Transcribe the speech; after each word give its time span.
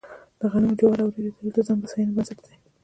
د 0.39 0.41
غنمو، 0.51 0.77
جوارو 0.79 1.03
او 1.03 1.09
وريجو 1.11 1.35
تولید 1.37 1.53
د 1.57 1.59
ځان 1.67 1.77
بسیاینې 1.81 2.13
بنسټ 2.15 2.37
دی. 2.45 2.53